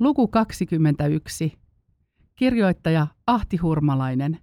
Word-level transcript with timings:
Luku 0.00 0.28
21. 0.28 1.58
Kirjoittaja 2.36 3.06
Ahti 3.26 3.56
Hurmalainen. 3.56 4.38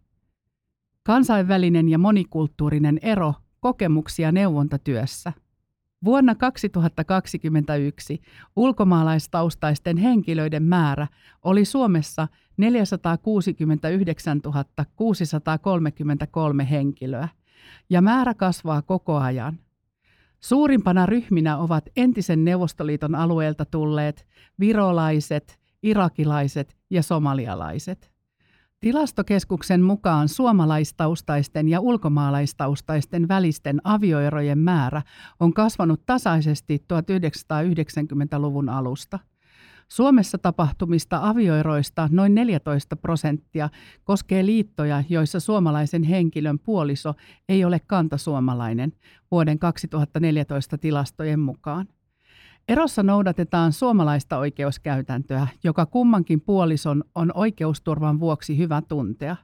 Kansainvälinen 1.03 1.89
ja 1.89 1.97
monikulttuurinen 1.97 2.99
ero 3.01 3.33
kokemuksia 3.59 4.31
neuvontatyössä. 4.31 5.33
Vuonna 6.05 6.35
2021 6.35 8.21
ulkomaalaistaustaisten 8.55 9.97
henkilöiden 9.97 10.63
määrä 10.63 11.07
oli 11.43 11.65
Suomessa 11.65 12.27
469 12.57 14.41
633 14.95 16.69
henkilöä 16.69 17.27
ja 17.89 18.01
määrä 18.01 18.33
kasvaa 18.33 18.81
koko 18.81 19.17
ajan. 19.17 19.59
Suurimpana 20.39 21.05
ryhminä 21.05 21.57
ovat 21.57 21.89
entisen 21.95 22.45
Neuvostoliiton 22.45 23.15
alueelta 23.15 23.65
tulleet 23.65 24.27
virolaiset, 24.59 25.59
irakilaiset 25.83 26.77
ja 26.89 27.03
somalialaiset. 27.03 28.11
Tilastokeskuksen 28.79 29.81
mukaan 29.81 30.29
suomalaistaustaisten 30.29 31.69
ja 31.69 31.79
ulkomaalaistaustaisten 31.79 33.27
välisten 33.27 33.81
avioerojen 33.83 34.57
määrä 34.57 35.01
on 35.39 35.53
kasvanut 35.53 36.05
tasaisesti 36.05 36.83
1990-luvun 36.93 38.69
alusta– 38.69 39.19
Suomessa 39.87 40.37
tapahtumista 40.37 41.19
avioeroista 41.21 42.09
noin 42.11 42.35
14 42.35 42.95
prosenttia 42.95 43.69
koskee 44.03 44.45
liittoja, 44.45 45.03
joissa 45.09 45.39
suomalaisen 45.39 46.03
henkilön 46.03 46.59
puoliso 46.59 47.13
ei 47.49 47.65
ole 47.65 47.79
kantasuomalainen 47.79 48.93
vuoden 49.31 49.59
2014 49.59 50.77
tilastojen 50.77 51.39
mukaan. 51.39 51.87
Erossa 52.67 53.03
noudatetaan 53.03 53.73
suomalaista 53.73 54.37
oikeuskäytäntöä, 54.37 55.47
joka 55.63 55.85
kummankin 55.85 56.41
puolison 56.41 57.03
on 57.15 57.31
oikeusturvan 57.35 58.19
vuoksi 58.19 58.57
hyvä 58.57 58.81
tuntea. 58.81 59.35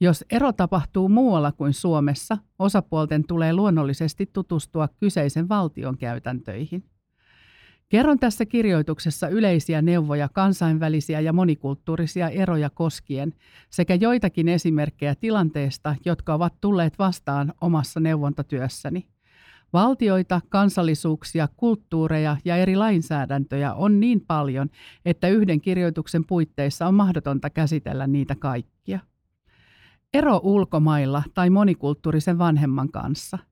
Jos 0.00 0.24
ero 0.30 0.52
tapahtuu 0.52 1.08
muualla 1.08 1.52
kuin 1.52 1.72
Suomessa, 1.72 2.38
osapuolten 2.58 3.26
tulee 3.26 3.52
luonnollisesti 3.52 4.26
tutustua 4.32 4.88
kyseisen 4.88 5.48
valtion 5.48 5.98
käytäntöihin. 5.98 6.84
Kerron 7.94 8.18
tässä 8.18 8.46
kirjoituksessa 8.46 9.28
yleisiä 9.28 9.82
neuvoja 9.82 10.28
kansainvälisiä 10.28 11.20
ja 11.20 11.32
monikulttuurisia 11.32 12.28
eroja 12.28 12.70
koskien 12.70 13.34
sekä 13.70 13.94
joitakin 13.94 14.48
esimerkkejä 14.48 15.14
tilanteesta, 15.14 15.96
jotka 16.04 16.34
ovat 16.34 16.54
tulleet 16.60 16.98
vastaan 16.98 17.52
omassa 17.60 18.00
neuvontatyössäni. 18.00 19.06
Valtioita, 19.72 20.40
kansallisuuksia, 20.48 21.48
kulttuureja 21.56 22.36
ja 22.44 22.56
eri 22.56 22.76
lainsäädäntöjä 22.76 23.74
on 23.74 24.00
niin 24.00 24.20
paljon, 24.20 24.68
että 25.04 25.28
yhden 25.28 25.60
kirjoituksen 25.60 26.24
puitteissa 26.26 26.86
on 26.86 26.94
mahdotonta 26.94 27.50
käsitellä 27.50 28.06
niitä 28.06 28.34
kaikkia. 28.38 28.98
Ero 30.14 30.40
ulkomailla 30.42 31.22
tai 31.34 31.50
monikulttuurisen 31.50 32.38
vanhemman 32.38 32.90
kanssa– 32.90 33.38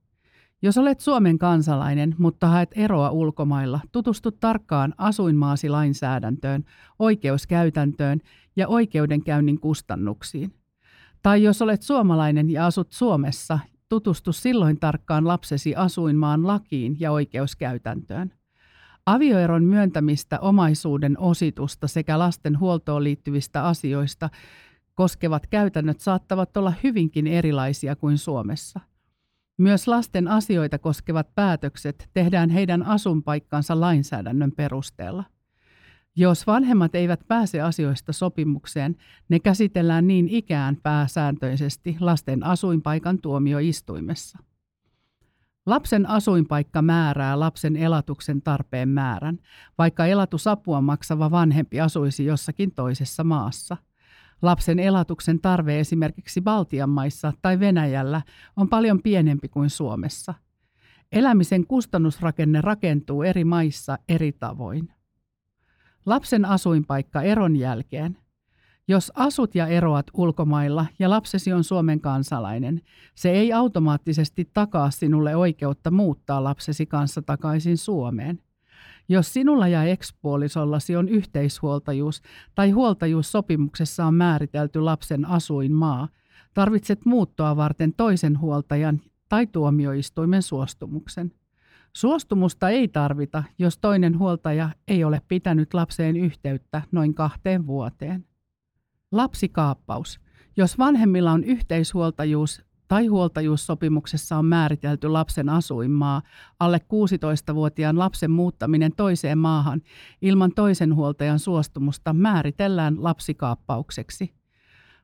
jos 0.63 0.79
olet 0.79 1.01
Suomen 1.01 1.39
kansalainen, 1.39 2.15
mutta 2.19 2.47
haet 2.47 2.71
eroa 2.75 3.11
ulkomailla, 3.11 3.81
tutustu 3.93 4.31
tarkkaan 4.31 4.95
asuinmaasi 4.99 5.69
lainsäädäntöön, 5.69 6.65
oikeuskäytäntöön 6.99 8.21
ja 8.57 8.69
oikeudenkäynnin 8.69 9.61
kustannuksiin. 9.61 10.55
Tai 11.23 11.43
jos 11.43 11.63
olet 11.63 11.83
suomalainen 11.83 12.51
ja 12.51 12.67
asut 12.67 12.93
Suomessa, 12.93 13.59
tutustu 13.89 14.33
silloin 14.33 14.81
tarkkaan 14.81 15.29
lapsesi 15.29 15.75
asuinmaan 15.75 16.47
lakiin 16.47 16.97
ja 17.01 17.13
oikeuskäytäntöön. 17.13 18.33
Avioeron 19.07 19.65
myöntämistä, 19.65 20.41
omaisuuden 20.41 21.19
ositusta 21.19 21.89
sekä 21.89 22.19
lasten 22.19 22.61
huoltoon 22.61 23.05
liittyvistä 23.05 23.65
asioista 23.65 24.31
koskevat 24.95 25.47
käytännöt 25.47 26.01
saattavat 26.01 26.57
olla 26.57 26.73
hyvinkin 26.83 27.27
erilaisia 27.27 27.97
kuin 27.97 28.19
Suomessa– 28.19 28.81
myös 29.63 29.89
lasten 29.89 30.29
asioita 30.29 30.79
koskevat 30.79 31.35
päätökset 31.35 32.11
tehdään 32.15 32.51
heidän 32.51 32.83
asunpaikkansa 32.83 33.81
lainsäädännön 33.81 34.53
perusteella. 34.53 35.25
Jos 36.17 36.47
vanhemmat 36.47 36.95
eivät 36.95 37.21
pääse 37.29 37.61
asioista 37.61 38.13
sopimukseen, 38.13 38.97
ne 39.29 39.41
käsitellään 39.41 40.07
niin 40.07 40.29
ikään 40.29 40.77
pääsääntöisesti 40.83 41.97
lasten 42.01 42.45
asuinpaikan 42.45 43.19
tuomioistuimessa. 43.19 44.39
Lapsen 45.67 46.09
asuinpaikka 46.09 46.83
määrää 46.83 47.41
lapsen 47.41 47.77
elatuksen 47.77 48.43
tarpeen 48.43 48.89
määrän, 48.89 49.39
vaikka 49.79 50.07
elatusapua 50.07 50.81
maksava 50.81 51.31
vanhempi 51.31 51.81
asuisi 51.81 52.25
jossakin 52.25 52.75
toisessa 52.75 53.25
maassa– 53.25 53.77
Lapsen 54.43 54.79
elatuksen 54.79 55.41
tarve 55.41 55.81
esimerkiksi 55.81 56.41
Baltian 56.41 56.91
maissa 56.91 57.33
tai 57.43 57.61
Venäjällä 57.61 58.23
on 58.57 58.69
paljon 58.69 59.03
pienempi 59.03 59.49
kuin 59.49 59.71
Suomessa. 59.71 60.35
Elämisen 61.13 61.67
kustannusrakenne 61.67 62.61
rakentuu 62.61 63.23
eri 63.23 63.45
maissa 63.45 63.99
eri 64.09 64.33
tavoin. 64.33 64.89
Lapsen 66.07 66.45
asuinpaikka 66.45 67.23
eron 67.23 67.57
jälkeen. 67.57 68.17
Jos 68.89 69.13
asut 69.15 69.55
ja 69.55 69.67
eroat 69.67 70.07
ulkomailla 70.15 70.87
ja 70.99 71.11
lapsesi 71.11 71.53
on 71.53 71.65
Suomen 71.65 72.01
kansalainen, 72.01 72.81
se 73.15 73.31
ei 73.31 73.53
automaattisesti 73.53 74.51
takaa 74.55 74.91
sinulle 74.91 75.37
oikeutta 75.37 75.91
muuttaa 75.91 76.45
lapsesi 76.45 76.87
kanssa 76.87 77.23
takaisin 77.23 77.77
Suomeen– 77.79 78.39
jos 79.13 79.33
sinulla 79.33 79.69
ja 79.69 79.85
ekspuolisollasi 79.85 80.97
on 80.97 81.09
yhteishuoltajuus 81.09 82.23
tai 82.55 82.71
huoltajuussopimuksessa 82.71 84.05
on 84.05 84.15
määritelty 84.15 84.81
lapsen 84.81 85.25
asuinmaa, 85.25 86.09
tarvitset 86.55 87.05
muuttoa 87.05 87.57
varten 87.57 87.95
toisen 87.95 88.41
huoltajan 88.41 89.01
tai 89.29 89.47
tuomioistuimen 89.47 90.43
suostumuksen. 90.43 91.33
Suostumusta 91.93 92.71
ei 92.71 92.89
tarvita, 92.89 93.45
jos 93.59 93.79
toinen 93.79 94.19
huoltaja 94.19 94.71
ei 94.89 95.05
ole 95.05 95.23
pitänyt 95.29 95.75
lapseen 95.75 96.17
yhteyttä 96.17 96.83
noin 96.93 97.15
kahteen 97.15 97.67
vuoteen. 97.67 98.27
Lapsikaappaus. 99.13 100.21
Jos 100.57 100.79
vanhemmilla 100.79 101.33
on 101.33 101.45
yhteishuoltajuus 101.45 102.65
tai 102.93 103.07
huoltajuussopimuksessa 103.07 104.37
on 104.37 104.45
määritelty 104.45 105.09
lapsen 105.09 105.49
asuinmaa, 105.49 106.23
alle 106.61 106.79
16-vuotiaan 106.79 107.99
lapsen 107.99 108.31
muuttaminen 108.31 108.93
toiseen 108.97 109.39
maahan 109.39 109.81
ilman 110.23 110.53
toisen 110.55 110.95
huoltajan 110.95 111.39
suostumusta 111.39 112.13
määritellään 112.13 113.05
lapsikaappaukseksi. 113.05 114.35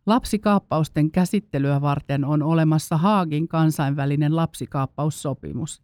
Lapsikaappausten 0.07 1.11
käsittelyä 1.11 1.81
varten 1.81 2.25
on 2.25 2.43
olemassa 2.43 2.97
Haagin 2.97 3.49
kansainvälinen 3.49 4.37
lapsikaappaussopimus. 4.37 5.83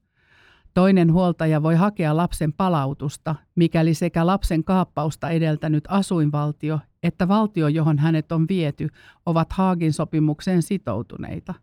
Toinen 0.75 1.13
huoltaja 1.13 1.63
voi 1.63 1.75
hakea 1.75 2.17
lapsen 2.17 2.53
palautusta, 2.53 3.35
mikäli 3.55 3.95
sekä 3.95 4.27
lapsen 4.27 4.65
kaappausta 4.65 5.31
edeltänyt 5.31 5.85
asuinvaltio 5.89 6.79
että 7.03 7.29
valtio, 7.29 7.69
johon 7.69 7.99
hänet 7.99 8.33
on 8.33 8.47
viety, 8.49 8.89
ovat 9.27 9.53
Haagin 9.53 9.93
sopimukseen 9.93 10.63
sitoutuneita. 10.63 11.55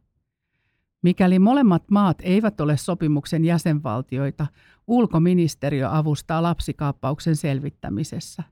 Mikäli 1.02 1.40
molemmat 1.40 1.84
maat 1.92 2.18
eivät 2.24 2.62
ole 2.62 2.78
sopimuksen 2.78 3.46
jäsenvaltioita, 3.46 4.48
ulkoministeriö 4.88 5.90
avustaa 5.92 6.44
lapsikaappauksen 6.44 7.36
selvittämisessä. 7.36 8.44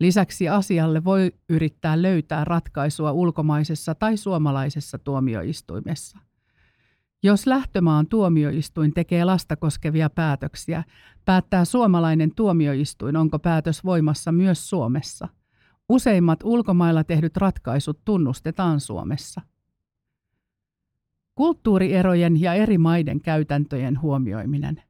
Lisäksi 0.00 0.48
asialle 0.48 1.04
voi 1.04 1.32
yrittää 1.48 2.02
löytää 2.02 2.44
ratkaisua 2.44 3.12
ulkomaisessa 3.12 3.94
tai 3.94 4.16
suomalaisessa 4.16 4.98
tuomioistuimessa. 4.98 6.18
Jos 7.22 7.46
lähtömaan 7.46 8.06
tuomioistuin 8.06 8.94
tekee 8.94 9.24
lasta 9.24 9.56
koskevia 9.56 10.10
päätöksiä, 10.10 10.84
päättää 11.24 11.64
suomalainen 11.64 12.34
tuomioistuin, 12.34 13.16
onko 13.16 13.38
päätös 13.38 13.84
voimassa 13.84 14.32
myös 14.32 14.70
Suomessa. 14.70 15.28
Useimmat 15.88 16.40
ulkomailla 16.44 17.04
tehdyt 17.04 17.36
ratkaisut 17.36 18.00
tunnustetaan 18.04 18.80
Suomessa. 18.80 19.40
Kulttuurierojen 21.40 22.40
ja 22.40 22.54
eri 22.54 22.78
maiden 22.78 23.20
käytäntöjen 23.20 24.00
huomioiminen. 24.00 24.82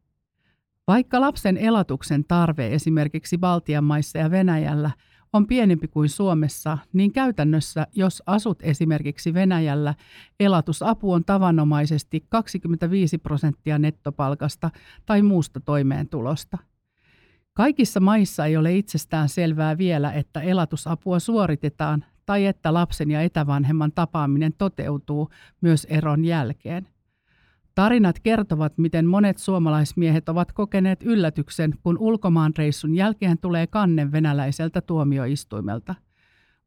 Vaikka 0.86 1.20
lapsen 1.20 1.56
elatuksen 1.56 2.24
tarve 2.24 2.74
esimerkiksi 2.74 3.38
Baltian 3.38 3.84
maissa 3.84 4.18
ja 4.18 4.30
Venäjällä 4.30 4.90
on 5.32 5.46
pienempi 5.46 5.88
kuin 5.88 6.08
Suomessa, 6.08 6.78
niin 6.92 7.12
käytännössä, 7.12 7.86
jos 7.92 8.22
asut 8.26 8.58
esimerkiksi 8.62 9.34
Venäjällä, 9.34 9.94
elatusapu 10.40 11.12
on 11.12 11.24
tavanomaisesti 11.24 12.24
25 12.28 13.18
prosenttia 13.18 13.78
nettopalkasta 13.78 14.70
tai 15.06 15.22
muusta 15.22 15.60
toimeentulosta. 15.60 16.58
Kaikissa 17.54 18.00
maissa 18.00 18.46
ei 18.46 18.56
ole 18.56 18.76
itsestään 18.76 19.28
selvää 19.28 19.78
vielä, 19.78 20.12
että 20.12 20.40
elatusapua 20.40 21.18
suoritetaan 21.18 22.04
tai 22.30 22.46
että 22.46 22.74
lapsen 22.74 23.10
ja 23.10 23.22
etävanhemman 23.22 23.92
tapaaminen 23.92 24.52
toteutuu 24.58 25.30
myös 25.60 25.84
eron 25.84 26.24
jälkeen. 26.24 26.88
Tarinat 27.74 28.20
kertovat, 28.20 28.78
miten 28.78 29.06
monet 29.06 29.38
suomalaismiehet 29.38 30.28
ovat 30.28 30.52
kokeneet 30.52 31.02
yllätyksen, 31.02 31.74
kun 31.82 31.98
ulkomaanreissun 31.98 32.94
jälkeen 32.94 33.38
tulee 33.38 33.66
kanne 33.66 34.12
venäläiseltä 34.12 34.80
tuomioistuimelta. 34.80 35.94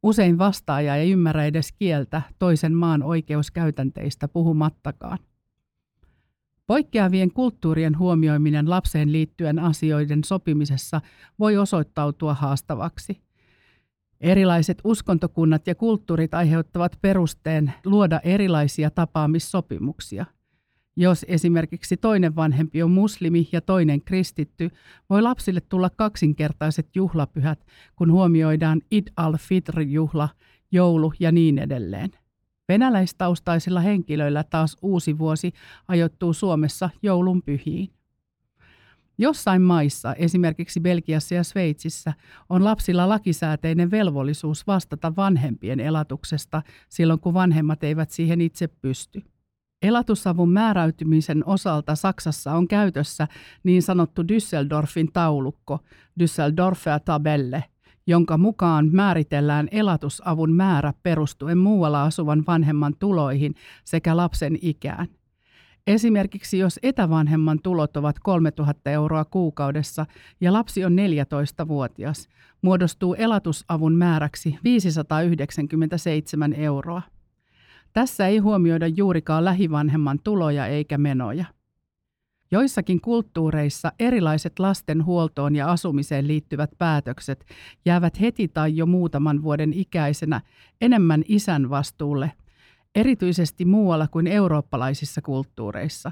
Usein 0.03 0.37
vastaaja 0.37 0.95
ei 0.95 1.11
ymmärrä 1.11 1.45
edes 1.45 1.71
kieltä 1.71 2.21
toisen 2.39 2.73
maan 2.73 3.03
oikeuskäytänteistä 3.03 4.27
puhumattakaan. 4.27 5.17
Poikkeavien 6.67 7.31
kulttuurien 7.31 7.97
huomioiminen 7.97 8.69
lapseen 8.69 9.11
liittyen 9.11 9.59
asioiden 9.59 10.23
sopimisessa 10.23 11.01
voi 11.39 11.57
osoittautua 11.57 12.33
haastavaksi. 12.33 13.21
Erilaiset 14.23 14.81
uskontokunnat 14.83 15.67
ja 15.67 15.75
kulttuurit 15.75 16.33
aiheuttavat 16.33 16.97
perusteen 17.01 17.73
luoda 17.85 18.19
erilaisia 18.23 18.91
tapaamissopimuksia. 18.91 20.25
Jos 20.95 21.25
esimerkiksi 21.27 21.97
toinen 21.97 22.35
vanhempi 22.35 22.83
on 22.83 22.91
muslimi 22.91 23.49
ja 23.51 23.61
toinen 23.61 24.01
kristitty, 24.01 24.69
voi 25.09 25.21
lapsille 25.21 25.61
tulla 25.61 25.89
kaksinkertaiset 25.89 26.95
juhlapyhät, 26.95 27.65
kun 27.95 28.11
huomioidaan 28.11 28.81
Id 28.91 29.07
al-Fitr-juhla, 29.17 30.29
joulu 30.71 31.13
ja 31.19 31.31
niin 31.31 31.59
edelleen. 31.59 32.11
Venäläistaustaisilla 32.69 33.79
henkilöillä 33.79 34.43
taas 34.43 34.77
uusi 34.81 35.17
vuosi 35.17 35.53
ajoittuu 35.87 36.33
Suomessa 36.33 36.89
joulun 37.01 37.43
pyhiin. 37.43 37.89
Jossain 39.17 39.61
maissa, 39.61 40.13
esimerkiksi 40.13 40.79
Belgiassa 40.79 41.35
ja 41.35 41.43
Sveitsissä, 41.43 42.13
on 42.49 42.63
lapsilla 42.63 43.09
lakisääteinen 43.09 43.91
velvollisuus 43.91 44.67
vastata 44.67 45.15
vanhempien 45.15 45.79
elatuksesta 45.79 46.61
silloin, 46.89 47.19
kun 47.19 47.33
vanhemmat 47.33 47.83
eivät 47.83 48.09
siihen 48.09 48.41
itse 48.41 48.67
pysty. 48.67 49.21
Elatusavun 49.81 50.51
määräytymisen 50.51 51.43
osalta 51.45 51.95
Saksassa 51.95 52.53
on 52.53 52.67
käytössä 52.67 53.27
niin 53.63 53.81
sanottu 53.81 54.21
Düsseldorfin 54.21 55.09
taulukko, 55.13 55.79
Düsseldorfer 56.19 56.99
Tabelle, 57.05 57.63
jonka 58.07 58.37
mukaan 58.37 58.89
määritellään 58.91 59.67
elatusavun 59.71 60.51
määrä 60.51 60.93
perustuen 61.03 61.57
muualla 61.57 62.03
asuvan 62.03 62.43
vanhemman 62.47 62.93
tuloihin 62.99 63.55
sekä 63.83 64.17
lapsen 64.17 64.57
ikään. 64.61 65.07
Esimerkiksi 65.87 66.57
jos 66.57 66.79
etävanhemman 66.83 67.59
tulot 67.63 67.97
ovat 67.97 68.15
3000 68.19 68.91
euroa 68.91 69.25
kuukaudessa 69.25 70.05
ja 70.41 70.53
lapsi 70.53 70.85
on 70.85 70.93
14-vuotias, 70.93 72.29
muodostuu 72.61 73.13
elatusavun 73.13 73.95
määräksi 73.95 74.57
597 74.63 76.53
euroa. 76.53 77.01
Tässä 77.93 78.27
ei 78.27 78.37
huomioida 78.37 78.87
juurikaan 78.87 79.45
lähivanhemman 79.45 80.19
tuloja 80.23 80.67
eikä 80.67 80.97
menoja. 80.97 81.45
Joissakin 82.51 83.01
kulttuureissa 83.01 83.91
erilaiset 83.99 84.59
lasten 84.59 85.05
huoltoon 85.05 85.55
ja 85.55 85.71
asumiseen 85.71 86.27
liittyvät 86.27 86.71
päätökset 86.77 87.45
jäävät 87.85 88.21
heti 88.21 88.47
tai 88.47 88.77
jo 88.77 88.85
muutaman 88.85 89.43
vuoden 89.43 89.73
ikäisenä 89.73 90.41
enemmän 90.81 91.23
isän 91.27 91.69
vastuulle, 91.69 92.31
erityisesti 92.95 93.65
muualla 93.65 94.07
kuin 94.07 94.27
eurooppalaisissa 94.27 95.21
kulttuureissa. 95.21 96.11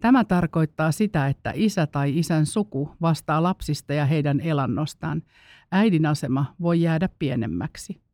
Tämä 0.00 0.24
tarkoittaa 0.24 0.92
sitä, 0.92 1.26
että 1.26 1.52
isä 1.54 1.86
tai 1.86 2.18
isän 2.18 2.46
suku 2.46 2.90
vastaa 3.00 3.42
lapsista 3.42 3.94
ja 3.94 4.06
heidän 4.06 4.40
elannostaan. 4.40 5.22
Äidin 5.72 6.06
asema 6.06 6.54
voi 6.60 6.80
jäädä 6.80 7.08
pienemmäksi. 7.18 8.07